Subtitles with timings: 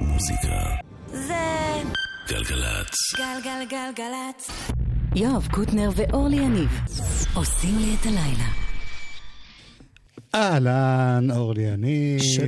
[0.00, 0.76] מוזיקה.
[1.08, 1.82] זה
[2.28, 2.94] גלגלצ.
[3.16, 4.50] גלגלגלגלצ.
[5.16, 6.68] יואב קוטנר ואורלי יניב
[7.34, 8.48] עושים לי את הלילה.
[10.34, 12.20] אהלן, אורלי יניב.
[12.22, 12.38] ש-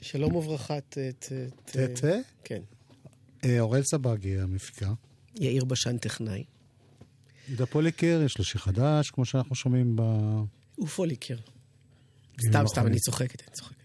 [0.00, 0.98] שלום וברכה, ת...
[1.18, 1.32] ת-
[1.76, 2.04] ת-?
[2.44, 2.60] כן.
[3.44, 4.92] אה, אוראל סבגי המפיקה.
[5.40, 6.44] יאיר בשן טכנאי.
[7.48, 10.02] יהודה פוליקר, יש לו שיר חדש, כמו שאנחנו שומעים ב...
[10.78, 11.34] ופוליקר.
[11.34, 12.86] ימים סתם, סתם.
[12.86, 13.79] אני צוחקת, אני צוחקת.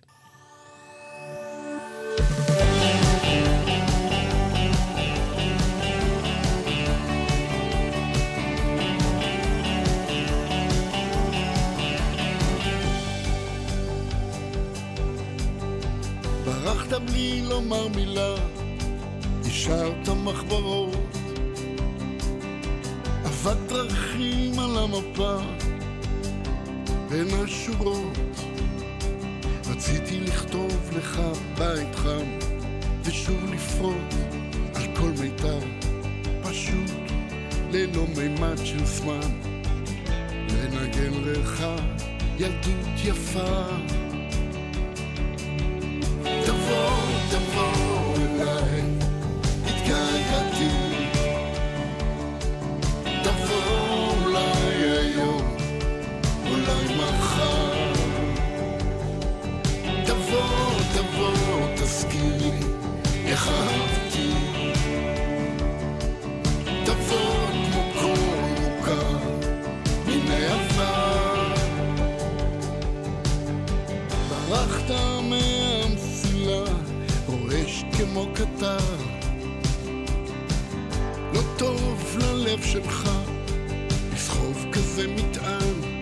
[16.90, 18.36] ברחת בלי לומר מילה,
[19.46, 21.18] השארת מחברות,
[23.26, 25.38] אבק דרכים על המפה,
[27.10, 28.18] בין השורות.
[29.70, 31.22] רציתי לכתוב לך
[31.58, 32.26] בית חם,
[33.04, 34.14] ושוב לפרוט
[34.76, 35.60] על כל מיתר,
[36.44, 37.12] פשוט
[37.72, 39.40] ללא מימד של זמן,
[40.50, 41.66] לנגן לך
[42.40, 43.66] ילדות יפה.
[47.36, 47.75] תבוא, תבוא
[78.66, 78.96] קטר.
[81.34, 83.10] לא טוב ללב שלך,
[84.14, 86.02] לסחוב כזה מטען.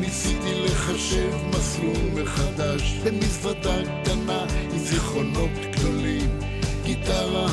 [0.00, 6.38] ניסיתי לחשב מסלול מחדש במזוודה קטנה עם זיכרונות גדולים,
[6.84, 7.46] גיטרה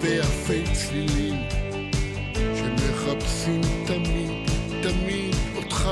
[0.00, 1.34] ויפי צלילים
[2.34, 4.50] שמחפשים תמיד,
[4.82, 5.88] תמיד אותך.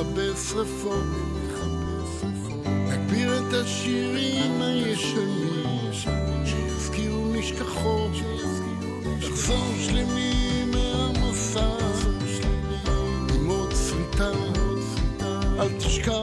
[0.00, 1.04] נכבה שרפות,
[2.64, 5.90] נגביר את השירים הישנים,
[6.44, 8.10] שיזכירו נשכחות,
[9.18, 11.76] נחזור שלמים מהמסע,
[13.34, 14.30] עם עוד שריטה,
[15.58, 16.19] אל תשכח,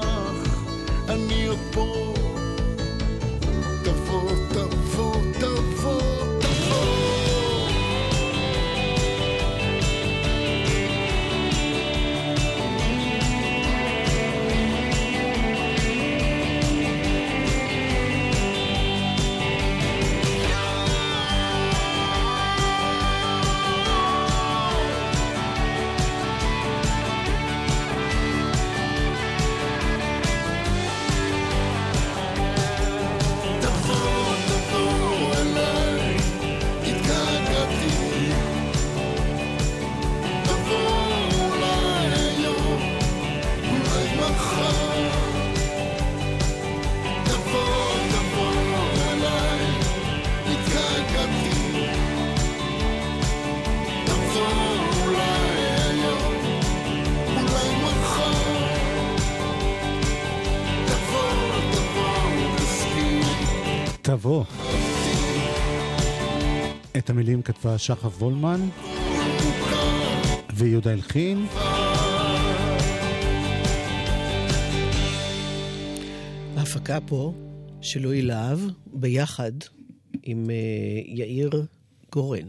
[67.58, 68.70] כתבה שחף וולמן
[70.54, 71.46] ויהודה הלחין.
[76.58, 77.34] ההפקה פה
[77.82, 79.52] של לואי להב, ביחד
[80.24, 80.56] עם אה,
[81.06, 81.50] יאיר
[82.14, 82.48] גורן.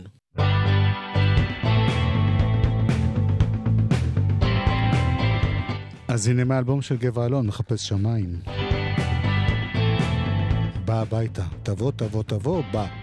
[6.09, 8.41] אז הנה מהאלבום של גבע אלון, מחפש שמיים.
[10.85, 11.45] בא הביתה.
[11.63, 12.98] תבוא, תבוא, תבוא, בא.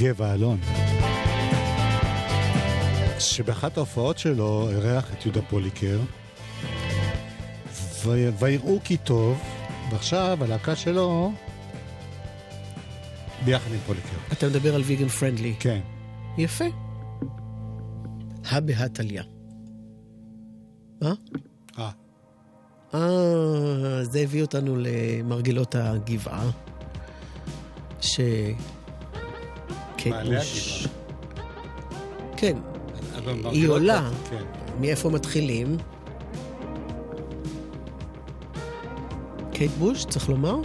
[0.00, 0.58] גבע אלון,
[3.18, 5.98] שבאחת ההופעות שלו אירח את יהודה פוליקר,
[8.04, 8.28] ו...
[8.38, 9.42] ויראו כי טוב,
[9.92, 11.32] ועכשיו הלהקה שלו
[13.44, 14.16] ביחד עם פוליקר.
[14.32, 15.54] אתה מדבר על ויגן פרנדלי.
[15.60, 15.80] כן.
[16.38, 16.64] יפה.
[18.44, 18.60] הא
[18.92, 19.22] תליה.
[21.02, 21.12] מה?
[21.78, 21.90] אה?
[22.94, 23.00] אה.
[23.00, 26.50] אה, זה הביא אותנו למרגלות הגבעה,
[28.00, 28.20] ש...
[29.98, 30.86] קטוש.
[32.36, 32.56] כן,
[33.24, 33.36] כן.
[33.44, 34.10] היא עולה.
[34.80, 35.76] מאיפה מתחילים?
[39.52, 40.56] קייט בוש, צריך לומר?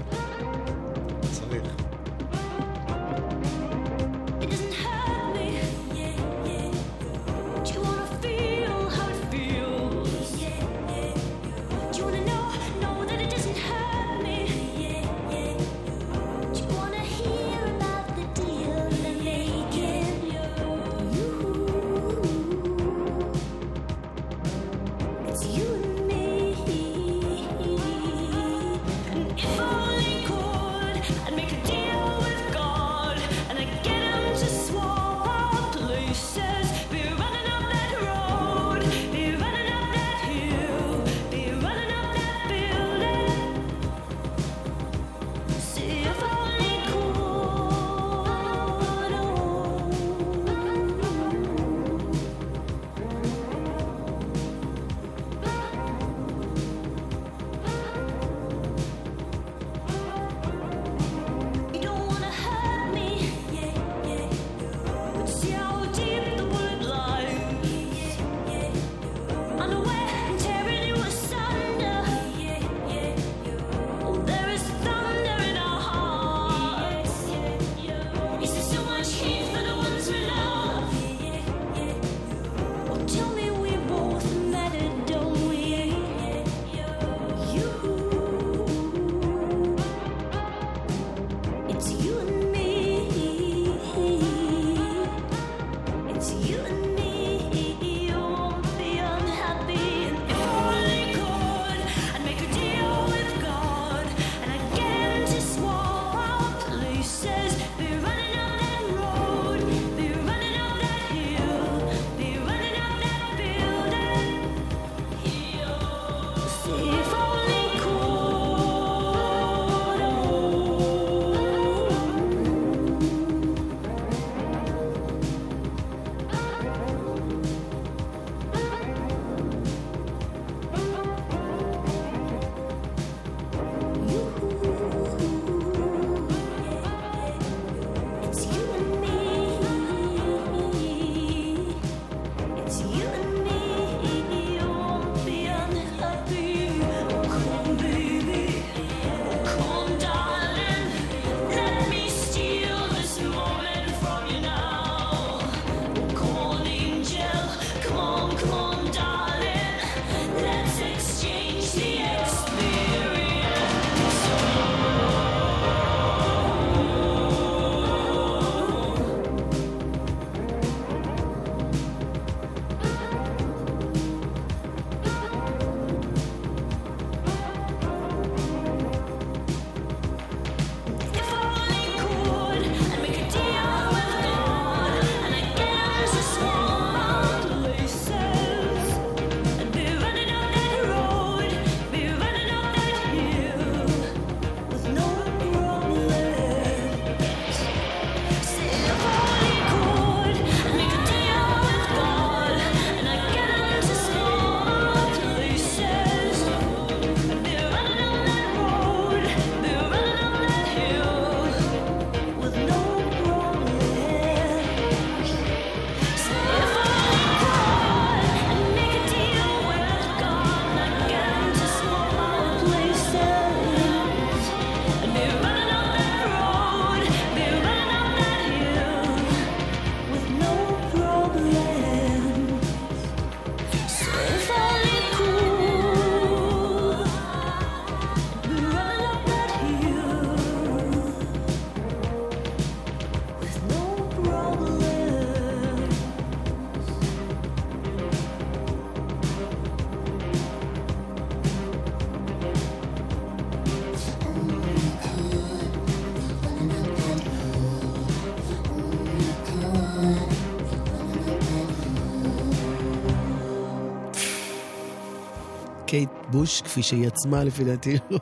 [266.34, 268.20] בוש, כפי שהיא עצמה, לפי דעתי, לא,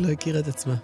[0.00, 0.74] לא הכירה את עצמה.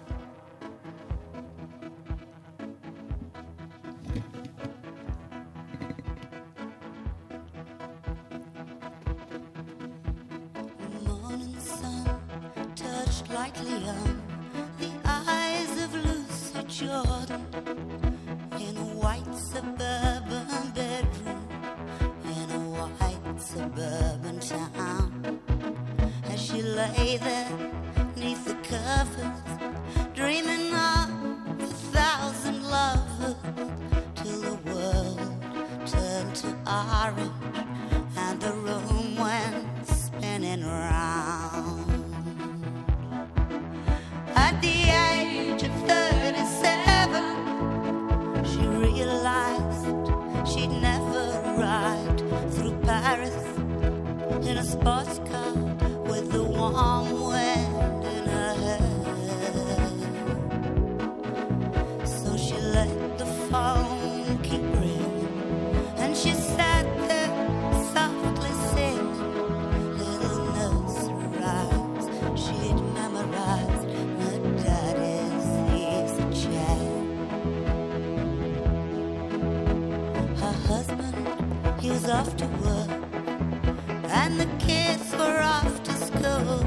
[84.11, 86.59] And the kids were off to school.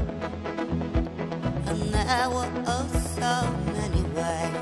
[1.69, 2.87] And there were oh
[3.19, 3.33] so
[3.73, 4.55] many ways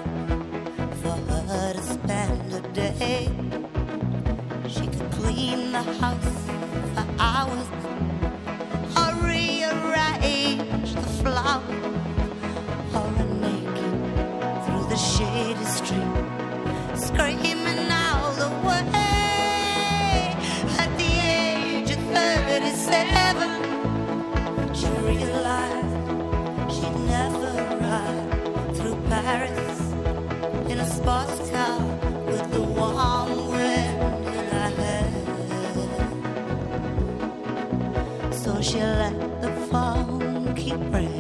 [1.02, 1.18] for
[1.50, 3.30] her to spend a day.
[4.68, 6.34] She could clean the house
[6.96, 7.68] for hours
[8.98, 11.86] or rearrange the flowers
[12.96, 13.94] or run naked
[14.66, 16.32] through the shady street
[16.96, 17.51] screaming
[38.72, 41.11] She let the phone keep ringing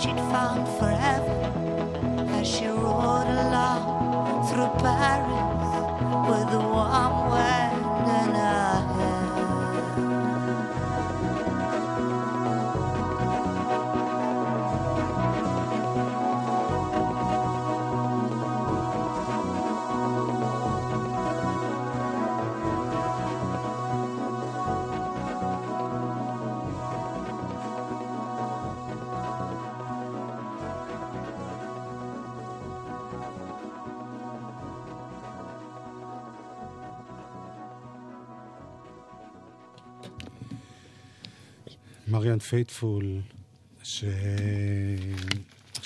[0.00, 0.89] she'd found forever
[42.40, 43.20] פייתפול,
[43.82, 44.04] ש...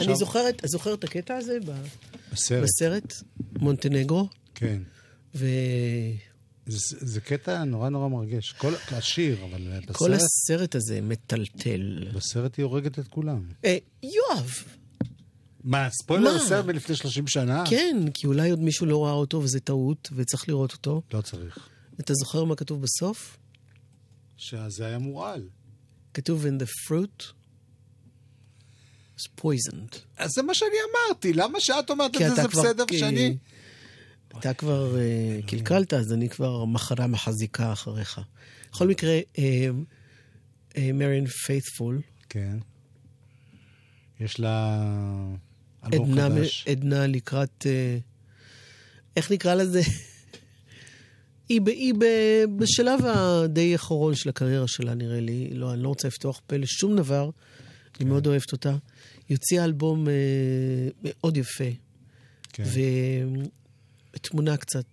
[0.00, 1.86] אני זוכרת, זוכרת את הקטע הזה ב-
[2.32, 3.14] בסרט, בסרט
[3.58, 4.82] מונטנגרו, כן.
[5.34, 5.44] וכל
[6.66, 8.52] זה, זה קטע נורא נורא מרגש.
[8.52, 12.08] כל, השיר, אבל בסרט, הסרט הזה מטלטל.
[12.14, 13.48] בסרט היא הורגת את כולם.
[13.64, 14.50] אה, יואב,
[15.64, 16.36] מה, ספוילר?
[16.36, 17.64] לסרט מלפני 30 שנה?
[17.70, 21.02] כן, כי אולי עוד מישהו לא ראה אותו וזה טעות, וצריך לראות אותו.
[21.14, 21.68] לא צריך.
[22.00, 23.36] אתה זוכר מה כתוב בסוף?
[24.36, 25.48] שזה היה מורעל.
[26.14, 27.22] כתוב in the fruit
[29.18, 29.96] is poisoned.
[30.16, 32.48] אז זה מה שאני אמרתי, למה שאת אומרת את זה, זה.
[32.48, 33.36] בסדר כי- שאני...
[34.38, 38.20] אתה כבר אה, קלקלת, אז אני כבר מחרה מחזיקה אחריך.
[38.72, 39.18] בכל מקרה,
[40.94, 42.58] מריאן פייתפול, כן.
[44.20, 44.82] יש לה
[45.92, 46.64] אלבום חדש.
[46.68, 47.66] עדנה לקראת...
[47.66, 47.98] אה,
[49.16, 49.80] איך נקרא לזה?
[51.48, 52.04] היא, ב, היא ב,
[52.56, 55.50] בשלב הדי אחרון של הקריירה שלה, נראה לי.
[55.52, 57.30] לא, אני לא רוצה לפתוח פה לשום דבר.
[58.00, 58.76] אני מאוד אוהבת אותה.
[59.28, 60.12] היא הוציאה אלבום אה,
[61.02, 61.64] מאוד יפה,
[62.52, 62.64] כן.
[64.14, 64.86] ותמונה קצת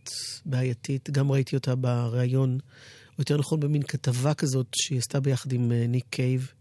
[0.46, 1.10] בעייתית.
[1.10, 2.60] גם ראיתי אותה בריאיון,
[3.08, 6.52] או יותר נכון במין כתבה כזאת שהיא עשתה ביחד עם אה, ניק קייב,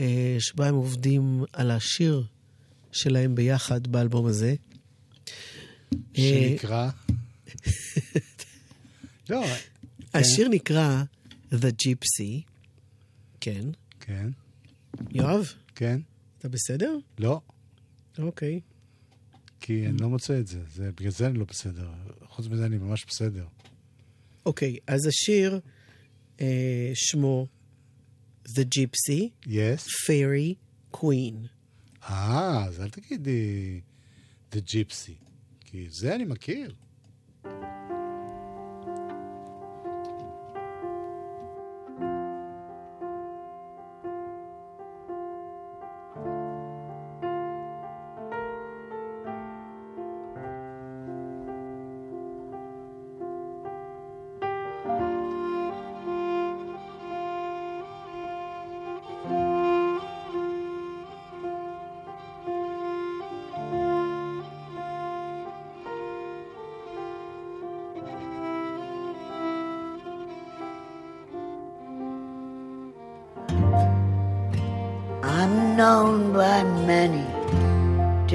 [0.00, 2.24] אה, שבה הם עובדים על השיר
[2.92, 4.54] שלהם ביחד באלבום הזה.
[5.92, 6.90] אה, שנקרא...
[9.30, 9.44] לא,
[10.14, 11.02] השיר נקרא
[11.52, 12.42] The Gypsy.
[13.40, 13.68] כן.
[14.00, 14.30] כן,
[15.10, 16.00] יואב, כן,
[16.38, 16.96] אתה בסדר?
[17.18, 17.40] לא,
[18.18, 18.60] אוקיי.
[19.60, 20.60] כי אני לא מוצא את זה.
[20.74, 20.90] זה.
[20.92, 21.90] בגלל זה אני לא בסדר.
[22.28, 23.46] חוץ מזה אני ממש בסדר.
[24.46, 25.60] אוקיי, אז השיר,
[26.40, 27.46] אה, שמו
[28.48, 29.86] The Gypsy, יס?
[29.86, 30.54] Fairy
[30.96, 31.34] Queen.
[32.02, 33.80] אה, אז אל תגידי
[34.52, 35.12] The Gypsy.
[35.60, 36.74] כי זה אני מכיר.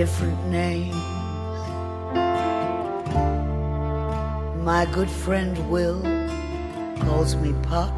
[0.08, 0.96] Different names.
[4.64, 6.02] My good friend Will
[7.02, 7.98] calls me Puck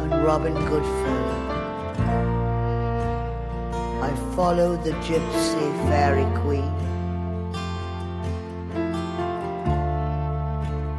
[0.00, 1.40] and Robin Goodfellow.
[4.08, 6.74] I follow the gypsy fairy queen.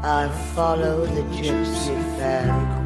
[0.02, 2.81] I follow the gypsy fairy queen.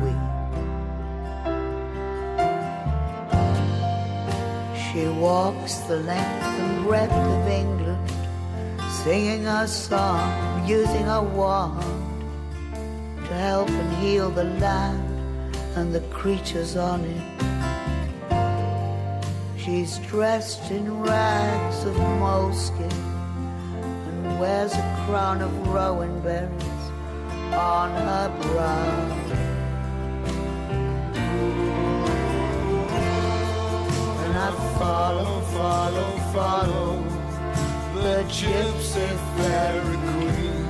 [4.96, 8.10] She walks the length and breadth of England,
[9.04, 11.84] singing a song, using a wand
[13.28, 17.22] to help and heal the land and the creatures on it.
[19.60, 26.86] She's dressed in rags of moleskin and wears a crown of rowan berries
[27.52, 29.45] on her brow.
[34.86, 37.04] Follow, follow, follow
[37.96, 40.66] the gypsy fairy queen.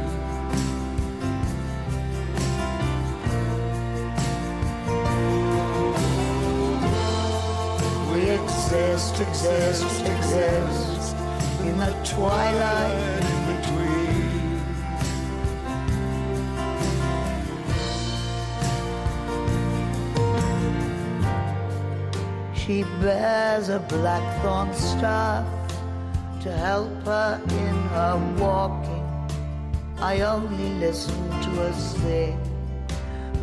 [8.13, 11.15] We exist, exist, exist
[11.67, 13.34] in the twilight
[22.65, 25.45] She bears a blackthorn staff
[26.41, 29.05] to help her in her walking.
[29.99, 32.39] I only listen to her sing,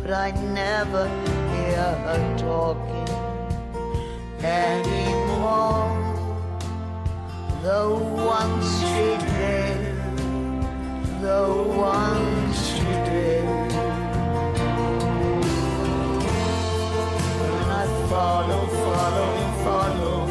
[0.01, 1.07] but I never
[1.53, 3.15] hear her talking
[4.43, 5.87] anymore.
[7.61, 7.95] Though
[8.27, 9.05] once she
[9.37, 10.01] did,
[11.21, 13.72] though once she did.
[18.09, 19.31] Follow, follow,
[19.63, 20.27] follow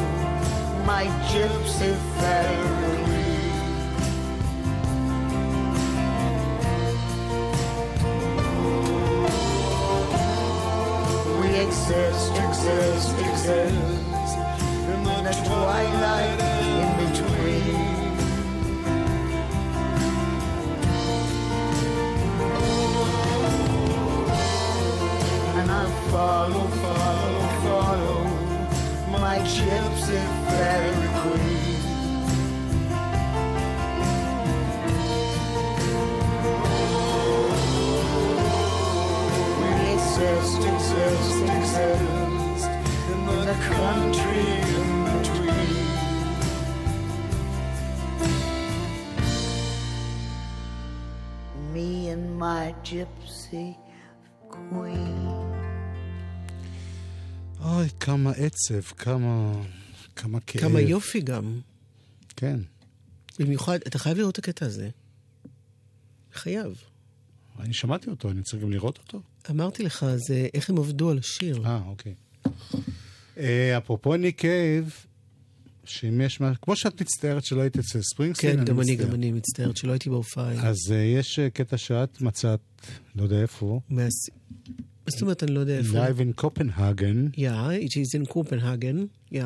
[0.85, 2.73] my gypsy fairy.
[11.39, 14.03] We exist, exist, exist
[14.93, 16.39] in the twilight
[16.81, 17.93] in between.
[25.59, 26.92] And I follow, follow, follow
[29.33, 31.81] my gypsy fairy queen.
[39.59, 42.69] We exist, exist, exist
[43.11, 44.45] in the country
[44.77, 45.75] in between.
[51.73, 53.69] Me and my gypsy
[54.47, 55.12] queen.
[58.03, 59.61] כמה עצב, כמה,
[60.15, 60.61] כמה כאב.
[60.61, 61.59] כמה יופי גם.
[62.35, 62.59] כן.
[63.39, 64.89] במיוחד, אתה חייב לראות את הקטע הזה.
[66.33, 66.83] חייב.
[67.59, 69.21] אני שמעתי אותו, אני צריך גם לראות אותו.
[69.49, 71.61] אמרתי לך, זה איך הם עבדו על השיר.
[71.65, 72.13] אה, אוקיי.
[73.37, 75.05] אה, אפרופו ניק קייב,
[75.85, 76.55] שאם יש מה...
[76.55, 79.91] כמו שאת מצטערת שלא היית אצל ספרינגסטין, כן, אני גם אני, גם אני מצטערת שלא
[79.91, 80.51] הייתי בהופעה.
[80.51, 82.59] אז אה, יש אה, קטע שאת מצאת,
[83.15, 83.79] לא יודע איפה.
[83.89, 84.07] מה...
[85.05, 86.07] מה זאת אומרת, אני לא יודע איפה.
[86.07, 87.35] Live in Copenhagen.
[87.37, 89.37] Yeah, it is in Copenhagen, yeah.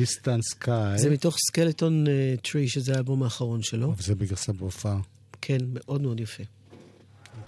[0.00, 0.96] Distance Sky.
[0.96, 2.04] זה מתוך סקלטון
[2.42, 3.94] טרי, uh, שזה האלבום האחרון שלו.
[3.98, 5.00] וזה בגרסה בהופעה.
[5.40, 6.42] כן, מאוד מאוד יפה.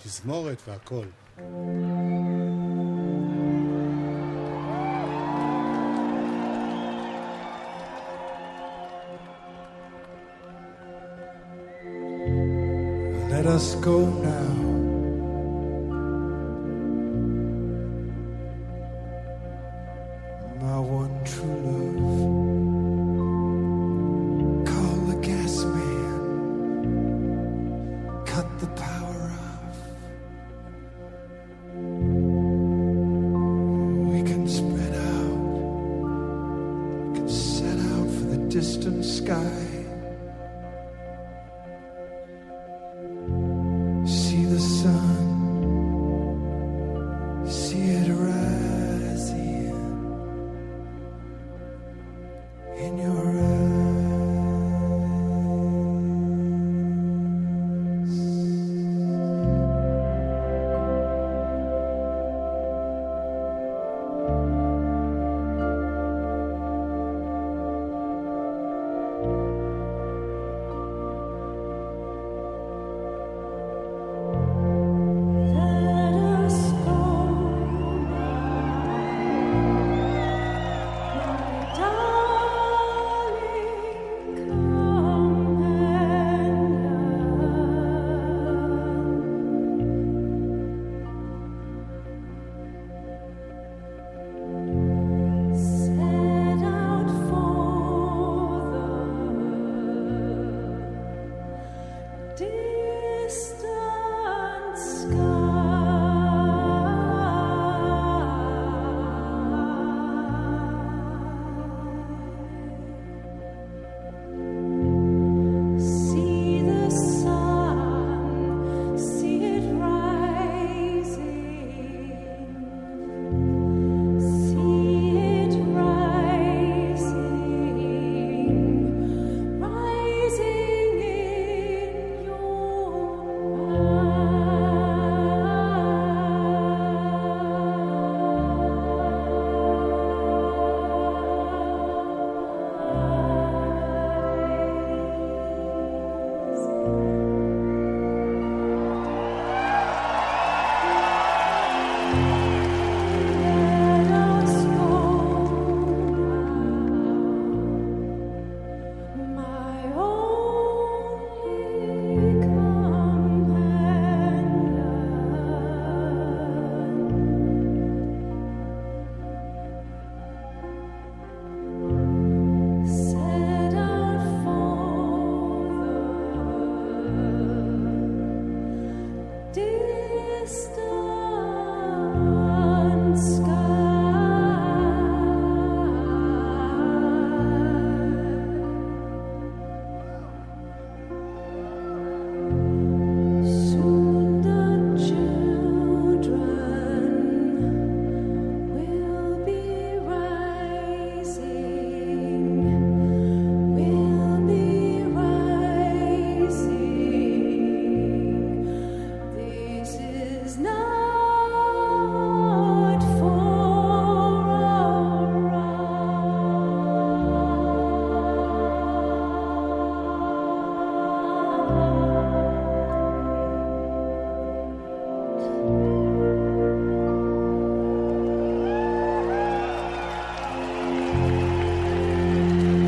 [0.04, 1.06] תזמורת והכל.
[13.30, 14.39] Let us go now.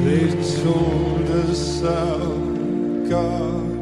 [0.05, 0.29] They
[0.65, 3.82] told us our God.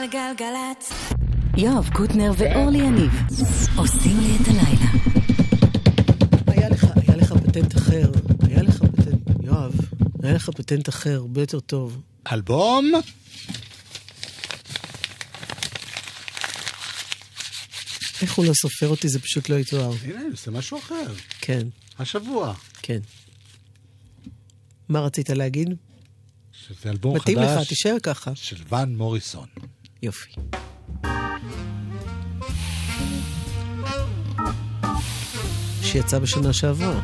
[0.00, 0.92] על גלגלצ.
[1.56, 3.10] יואב קוטנר ואורלי יניב
[3.76, 4.90] עושים לי את הלילה.
[6.46, 8.10] היה לך, היה לך פטנט אחר,
[8.48, 9.72] היה לך פטנט, יואב,
[10.22, 12.00] היה לך פטנט אחר, הרבה יותר טוב.
[12.32, 12.92] אלבום?
[18.22, 19.92] איך הוא לא סופר אותי, זה פשוט לא יתואר.
[20.04, 21.14] הנה, זה משהו אחר.
[21.40, 21.68] כן.
[21.98, 22.54] השבוע.
[22.82, 23.00] כן.
[24.88, 25.68] מה רצית להגיד?
[26.52, 27.46] שזה אלבום מתאים חדש.
[27.46, 28.34] מתאים לך, תישאר ככה.
[28.34, 29.46] של ון מוריסון.
[30.02, 30.34] יופי.
[35.82, 37.00] שיצא בשנה שעברה.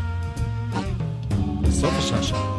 [1.63, 2.57] בסוף השעה שעברה.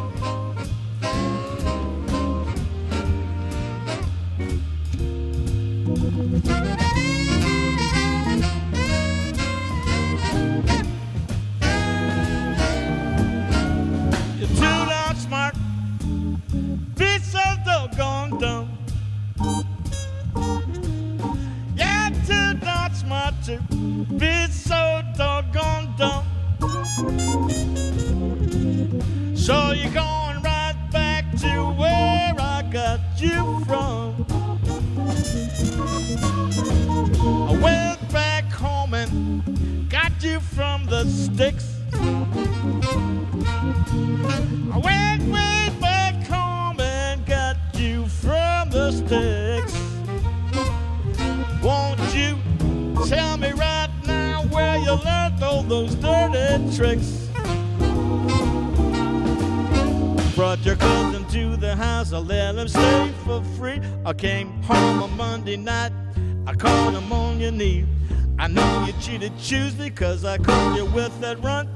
[70.18, 71.68] Cause I caught you with that run,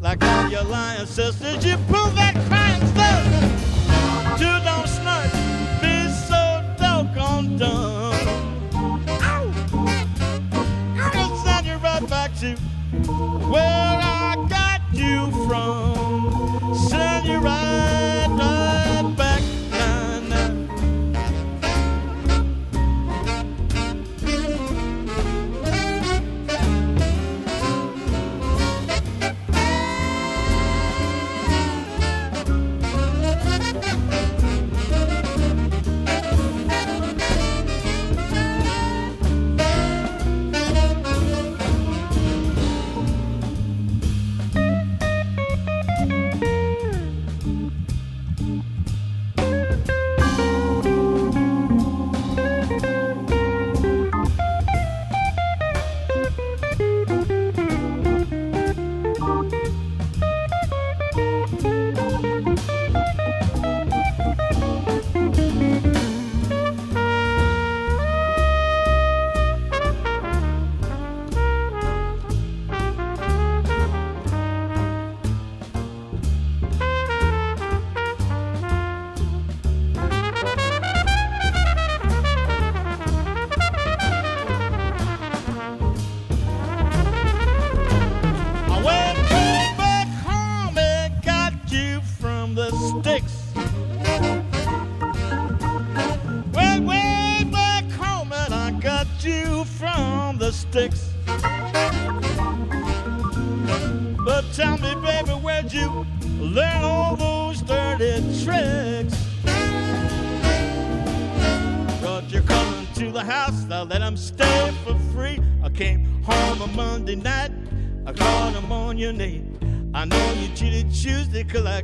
[0.00, 1.99] like all your lion sisters you put.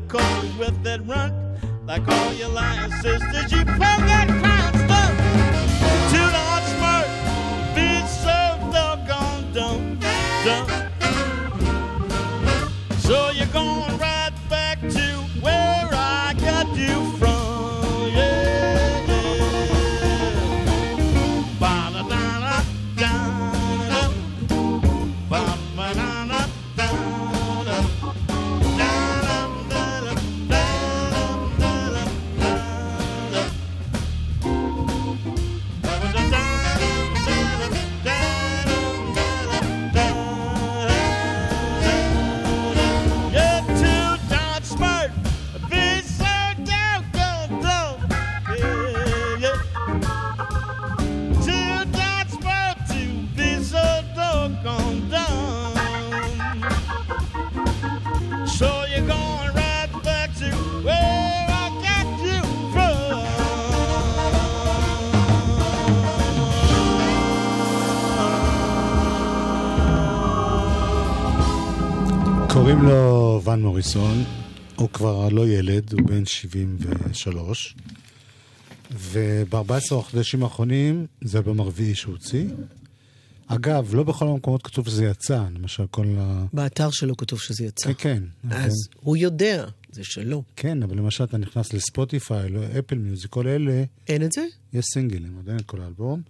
[0.09, 0.36] Come.
[73.97, 74.25] ון מוריסון,
[74.77, 77.75] הוא כבר לא ילד, הוא בן 73,
[78.99, 79.55] וב-14
[79.95, 82.49] החודשים האחרונים זה אלבום הרביעי שהוא הוציא.
[83.47, 86.45] אגב, לא בכל המקומות כתוב שזה יצא, למשל כל ה...
[86.53, 87.93] באתר שלו כתוב שזה יצא.
[87.93, 88.53] כן, כן.
[88.57, 90.43] אז הוא יודע, זה שלו.
[90.57, 94.47] כן, אבל למשל אתה נכנס לספוטיפיי, לא אפל מיוזיק, כל אלה, אין את זה?
[94.73, 96.23] יש סינגלים, עדיין כל האלבום.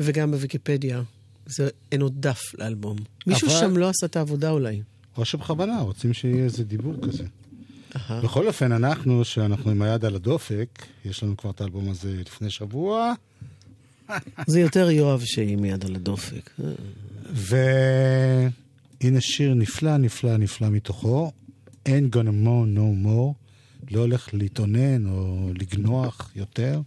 [0.00, 1.02] וגם בוויקיפדיה.
[1.46, 2.98] זה אין עוד דף לאלבום.
[3.26, 4.82] מישהו אבל- שם לא עשה את העבודה אולי.
[5.18, 7.24] או שבכוונה רוצים שיהיה איזה דיבור כזה.
[8.22, 12.50] בכל אופן, אנחנו, שאנחנו עם היד על הדופק, יש לנו כבר את האלבום הזה לפני
[12.50, 13.12] שבוע,
[14.46, 16.50] זה יותר יואב שהיא מיד על הדופק.
[17.32, 21.32] והנה שיר נפלא, נפלא, נפלא מתוכו,
[21.88, 23.32] Ain't gonna more no more,
[23.90, 26.80] לא הולך להתאונן או לגנוח יותר.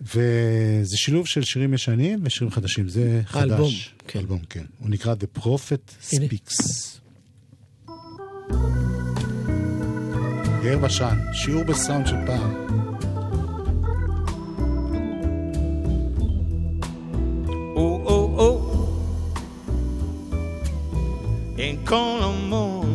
[0.00, 3.42] וזה שילוב של שירים ישנים ושירים חדשים, זה חדש.
[3.42, 3.70] האלבום,
[4.08, 4.18] כן.
[4.18, 4.64] האלבום, כן.
[4.78, 6.14] הוא נקרא The Prophet.
[6.14, 6.96] Speaks.
[10.64, 12.66] יאיר בשן, שיעור בסאונד של פעם.
[17.76, 18.56] Oh, oh, oh.
[21.58, 22.85] Ain't gonna mourn no more.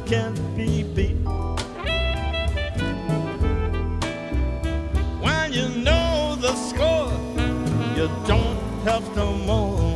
[0.00, 1.16] Just can't be beat.
[5.20, 7.12] When you know the score,
[7.96, 9.89] you don't have to mourn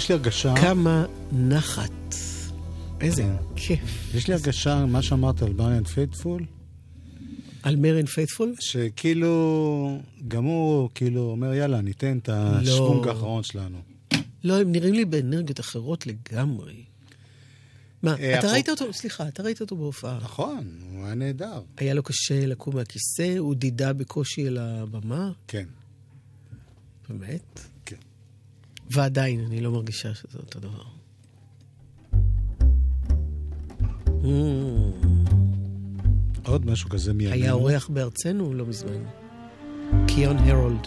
[0.00, 2.14] יש לי הרגשה, כמה נחת.
[3.00, 3.24] איזה.
[3.56, 4.14] כיף.
[4.14, 6.44] יש לי הרגשה, מה שאמרת על מריאן פייתפול,
[7.62, 8.54] על מריאן פייתפול?
[8.60, 13.78] שכאילו, גם הוא כאילו אומר, יאללה, ניתן את השוונג האחרון שלנו.
[14.44, 16.84] לא, הם נראים לי באנרגיות אחרות לגמרי.
[18.02, 20.18] מה, אה, אתה ראית אותו, סליחה, אתה ראית אותו בהופעה.
[20.22, 21.62] נכון, הוא היה נהדר.
[21.76, 25.66] היה לו קשה לקום מהכיסא, הוא דידה בקושי אל הבמה, כן.
[27.08, 27.69] באמת.
[28.92, 30.82] ועדיין, אני לא מרגישה שזה אותו דבר.
[34.06, 34.26] Mm,
[36.44, 37.34] עוד משהו כזה מימינו.
[37.34, 39.04] היה אורח בארצנו לא מזמן.
[40.06, 40.86] קיון הרולד.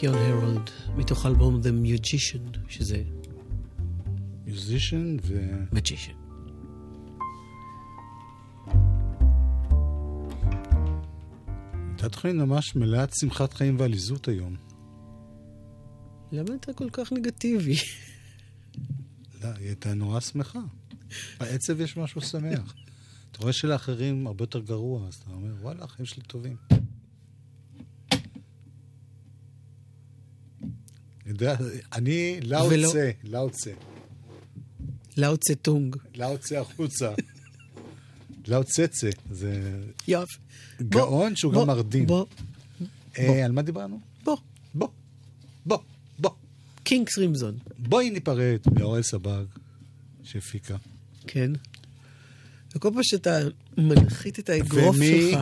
[0.00, 3.02] קיון הרולד, מתוך אלבום The Magician, שזה
[4.44, 5.50] מיוזישן ו...
[5.72, 6.16] Magician.
[11.88, 14.56] הייתה תוכנית ממש מלאת שמחת חיים ועליזות היום.
[16.32, 17.76] למה אתה כל כך נגטיבי?
[19.42, 20.60] לא, היא הייתה נורא שמחה.
[21.40, 22.74] בעצב יש משהו שמח.
[23.32, 26.56] אתה רואה שלאחרים הרבה יותר גרוע, אז אתה אומר, וואלה, החיים שלי טובים.
[31.30, 31.56] אני יודע,
[31.92, 33.70] אני לאו ולא- צה, לאו צה.
[35.16, 35.96] לאו צטונג.
[36.14, 37.12] לאו צה החוצה.
[38.48, 40.34] לאו צצה, זה יופי.
[40.82, 42.06] גאון שהוא בוא, גם מרדים.
[42.06, 42.26] בוא,
[43.18, 44.00] אה, על מה דיברנו?
[44.24, 44.36] בוא.
[44.74, 44.88] בוא,
[45.66, 45.78] בוא,
[46.18, 46.30] בוא.
[46.84, 47.58] קינגס רימזון.
[47.78, 49.44] בואי ניפרד מאורל סבג
[50.24, 50.76] שהפיקה.
[51.26, 51.50] כן.
[52.76, 53.38] וכל פעם שאתה
[53.78, 55.30] מנחית את האגרוף ומי?
[55.32, 55.40] שלך,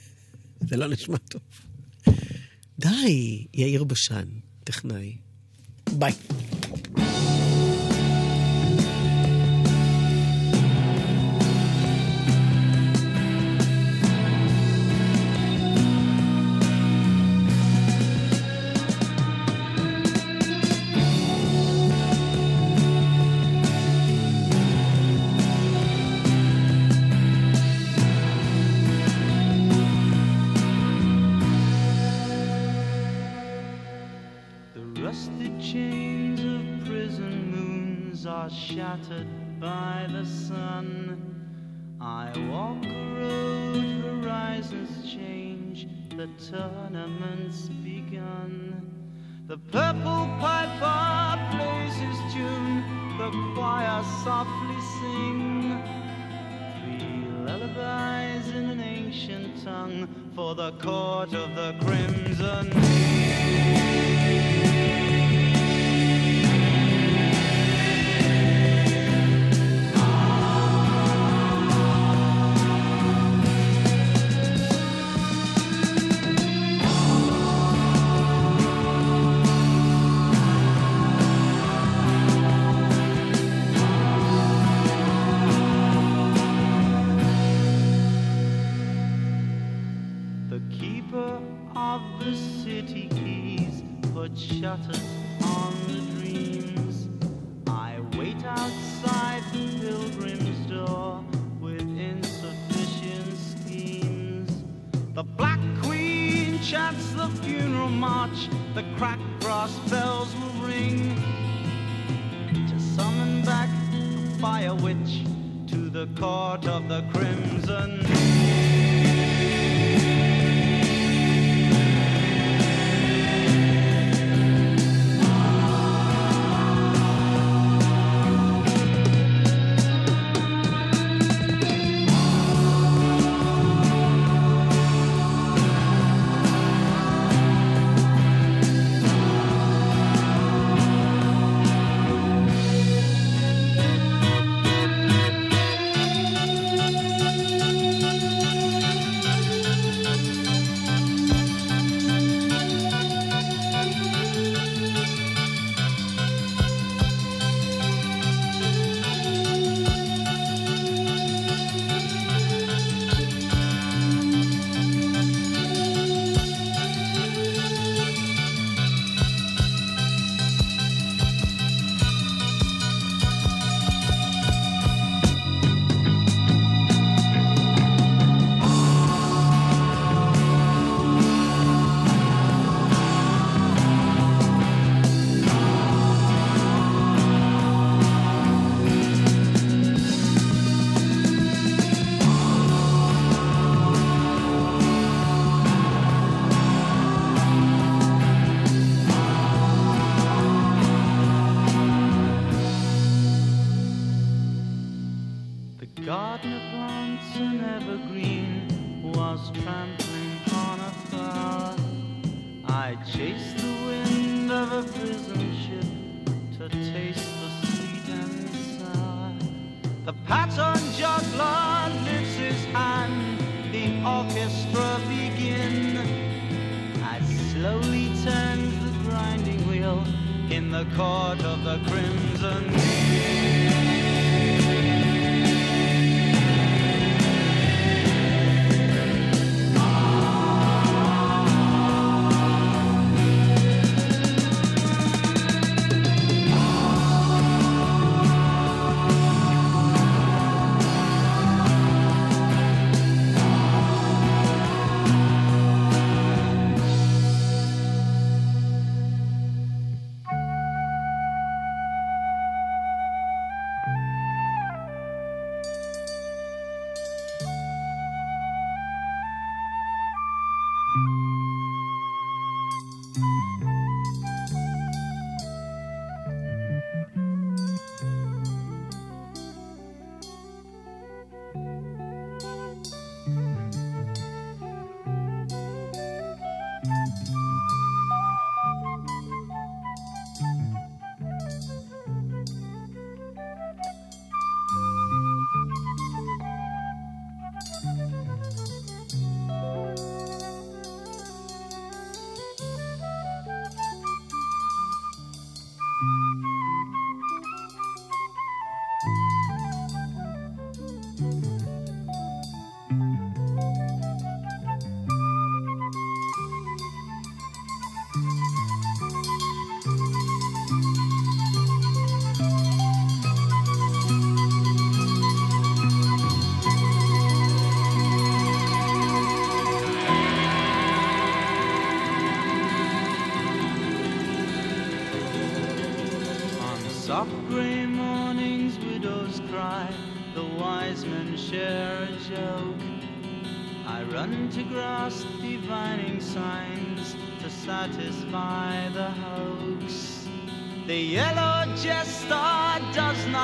[0.68, 1.42] זה לא נשמע טוב.
[2.78, 4.28] די, יאיר בשן,
[4.66, 5.16] טכנאי.
[5.92, 6.12] ביי.
[38.66, 41.96] Shattered by the sun.
[42.00, 45.86] I walk a road, horizons change,
[46.16, 48.90] the tournament's begun.
[49.46, 52.82] The purple piper plays his tune,
[53.18, 55.80] the choir softly sing.
[56.82, 62.70] Three lullabies in an ancient tongue for the court of the crimson.
[62.70, 63.25] The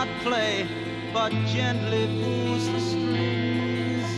[0.04, 0.66] not play,
[1.12, 4.08] but gently pulls the strings.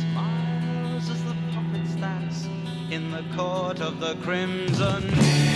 [0.00, 2.48] Smiles as the puppets dance
[2.90, 5.53] in the court of the crimson.